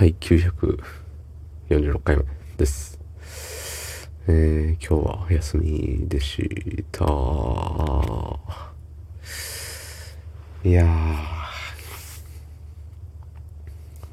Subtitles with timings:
[0.00, 2.24] はい、946回目
[2.56, 2.98] です。
[4.26, 6.38] えー、今日はお休みでし
[6.90, 7.04] た。
[10.64, 10.88] いやー、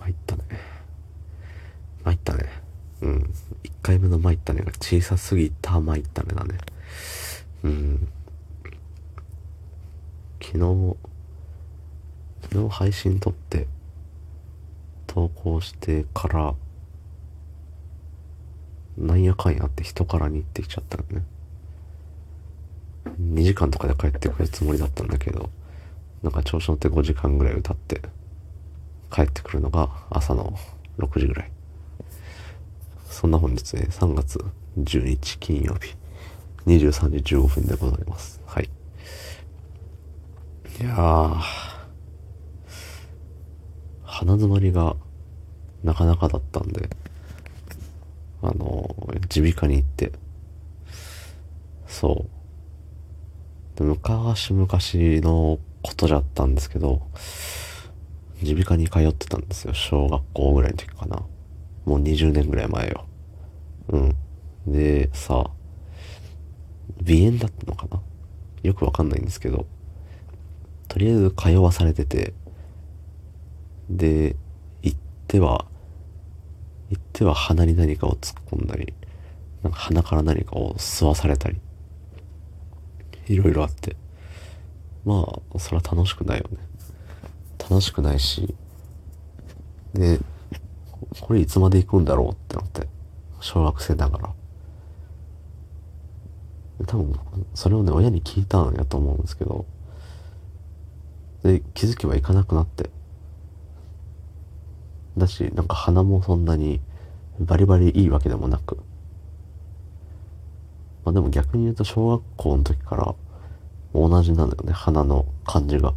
[0.01, 0.43] 参ったね。
[2.03, 2.43] 参ったね。
[3.03, 3.33] うん。
[3.63, 6.57] 1回目の参ったねが小さすぎた参ったねだね。
[7.63, 8.09] うん。
[10.43, 10.97] 昨日、
[12.41, 13.67] 昨日配信撮って、
[15.17, 16.53] 投稿してから
[18.99, 21.25] なんやかんやって人からに行ってきちゃったのね。
[23.19, 25.49] 2時間とかで帰ってくるつもりだったんだけど
[26.21, 27.99] なんか調子乗って5時間ぐらい歌って
[29.11, 30.55] 帰ってくるのが朝の
[30.99, 31.51] 6時ぐらい。
[33.09, 34.37] そんな本日ね3月
[34.77, 35.95] 10日金曜日
[36.67, 38.39] 23時15分でございます。
[38.45, 38.69] はい。
[40.79, 41.41] いやー
[44.03, 44.95] 鼻詰まりが
[45.83, 46.89] なかなかだったんで、
[48.41, 48.95] あの、
[49.35, 50.11] 耳鼻科に行って、
[51.87, 52.25] そ
[53.75, 53.77] う。
[53.77, 57.01] で昔々のことじゃったんですけど、
[58.41, 59.73] 耳鼻科に通ってたんですよ。
[59.73, 61.23] 小学校ぐらいの時かな。
[61.85, 63.05] もう20年ぐらい前よ。
[63.89, 64.15] うん。
[64.67, 65.49] で、さ、
[67.05, 68.01] 鼻炎だったのかな？
[68.63, 69.65] よくわかんないんですけど、
[70.87, 72.33] とりあえず通わされてて、
[73.89, 74.35] で、
[75.27, 75.65] っては、
[76.89, 78.93] 言っては鼻に何かを突っ込んだり、
[79.61, 81.59] なんか鼻から何かを吸わされたり、
[83.27, 83.97] いろいろあって。
[85.03, 86.57] まあ、それは楽しくないよね。
[87.59, 88.55] 楽しくないし、
[89.93, 90.19] で、
[91.19, 92.87] これいつまで行くんだろうってなって、
[93.41, 94.33] 小学生ながら。
[96.85, 97.19] 多分、
[97.53, 99.65] それをね、親に聞いたんやと思うんですけど、
[101.43, 102.89] で、気づけば行かなくなって、
[105.17, 106.81] だし、なんか鼻もそんなに
[107.39, 108.77] バリバリいいわけでもなく。
[111.05, 113.15] まあでも逆に言うと小学校の時から
[113.93, 115.93] 同じなんだよね、鼻の感じが。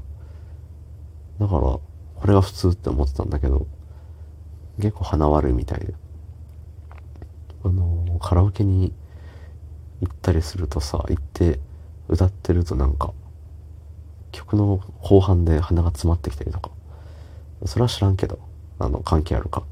[1.39, 1.83] だから、こ
[2.27, 3.67] れが普通って思ってたんだけど、
[4.77, 5.95] 結構鼻悪いみたいで。
[7.63, 8.95] あのカラオケに
[10.01, 11.61] 行ったりするとさ、行って
[12.09, 13.13] 歌ってるとなんか、
[14.33, 16.71] 曲の後半で鼻が詰まってきたりとか。
[17.67, 18.39] それは知らんけど。
[18.81, 19.63] あの、関係あるか。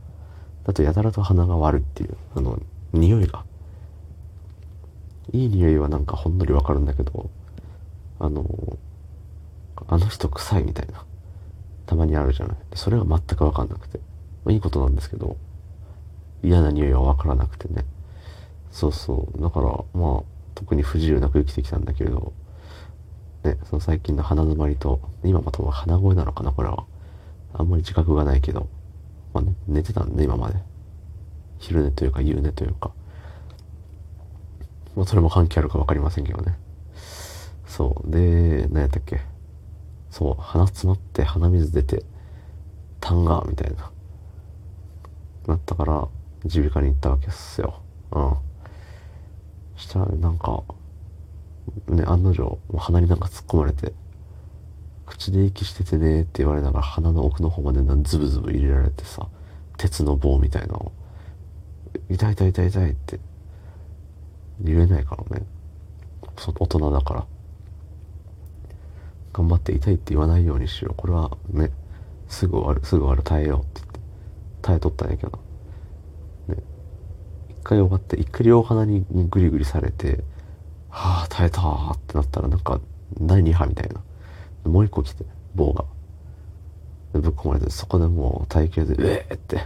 [0.64, 2.60] だとやたらと鼻が悪いっていう、あの、
[2.92, 3.44] 匂いが。
[5.32, 7.30] いい匂いはなんかほんのりわかるんだけど、
[8.20, 8.78] あの、
[9.88, 11.04] あの人臭いみたいな、
[11.86, 12.56] たまにあるじゃない。
[12.74, 13.98] それが全くわかんなくて。
[14.44, 15.36] ま、いいことなんですけど、
[16.42, 17.84] 嫌な匂いはわからなくてね。
[18.70, 19.40] そうそう。
[19.40, 20.22] だから、まあ、
[20.54, 22.32] 特に不自由なく生きてきたんだけれど、
[23.44, 26.84] ね、その最近の鼻詰まりと、今も多分鼻声なのかな、これは。
[27.54, 28.68] あんまり自覚がないけど、
[29.68, 30.56] 寝てたんで、今まで。
[31.58, 32.92] 昼寝というか夕寝というか。
[34.96, 36.58] まあ、それも関係あるか分かりませんけどね。
[37.66, 38.10] そう。
[38.10, 39.20] で、何やったっけ。
[40.10, 42.04] そう、鼻詰まって鼻水出て、
[43.00, 43.90] タンガーみたいな。
[45.46, 46.08] なったから、
[46.44, 47.80] 耳鼻科に行ったわけっすよ。
[48.12, 48.36] うん。
[49.76, 50.64] したら、なんか、
[51.88, 53.92] ね、案の定、鼻になんか突っ込まれて、
[55.06, 59.28] 口で息しててねって言われながら鼻の奥の方までズブズブ入れられてさ、
[59.78, 60.92] 鉄の棒みたいなのを、
[62.10, 63.18] 痛い痛い痛い痛いって
[64.60, 65.46] 言えないからね。
[66.36, 67.26] 大人だから。
[69.32, 70.94] 頑張って痛いって言わないようにしよう。
[70.96, 71.70] これはね、
[72.28, 74.00] すぐ終わる、すぐ終わる、耐えようってって、
[74.62, 75.38] 耐えとったんやけど。
[76.48, 76.56] ね。
[77.48, 80.24] 一回終わって、一回両鼻にグリグリされて、
[80.90, 82.80] はあ、耐えたってなったらなんか、
[83.20, 84.02] 第2波みたいな。
[84.68, 85.24] もう一個来て、
[85.54, 85.84] 棒が。
[87.12, 89.56] ぶっ込まれて、そこでもう体型で、うえーって、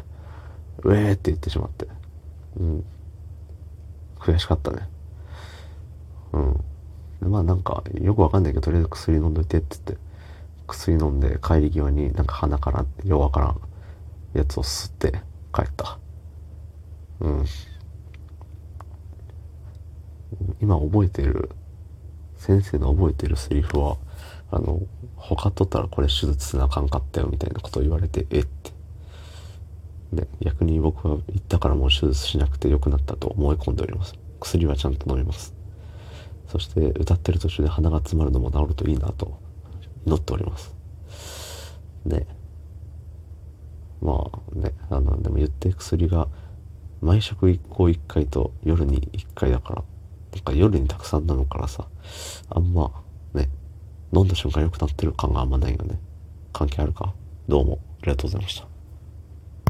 [0.84, 1.86] うえーって言ってしまって。
[2.58, 2.84] うん。
[4.18, 4.88] 悔しかったね。
[6.32, 6.54] うん。
[7.20, 10.04] でまあなんか、よくわかんないけど、とりあえず薬飲んどいてって言って、
[10.66, 13.60] 薬飲んで帰り際になんか鼻からようわからん
[14.34, 15.20] やつを吸って
[15.52, 15.98] 帰った。
[17.20, 17.44] うん。
[20.60, 21.50] 今覚えてる、
[22.36, 23.96] 先生の覚えてるセリフは、
[24.52, 24.80] あの、
[25.16, 28.72] 他とったらこれ手術せなあかんかったよみたいなことを言われて、えって。
[30.12, 34.14] で、逆に僕は言ったからもう手術しなくてよくなったと思い込んでおります。
[34.40, 35.54] 薬はちゃんと飲みます。
[36.48, 39.40] そして歌ってる途中で鼻が詰まるのも治るといいなと
[40.04, 40.74] 祈っております。
[42.04, 42.26] で、
[44.02, 46.28] まあね、あの、でも言って薬が
[47.00, 49.84] 毎食1個1回と夜に1回だから、
[50.34, 51.86] なんか夜にたくさん飲むからさ、
[52.50, 52.92] あんま、
[54.12, 55.98] 飲んだ瞬間良くなってる感があんまないよね。
[56.52, 57.14] 関係あるか？
[57.48, 58.71] どうもありがとうございました。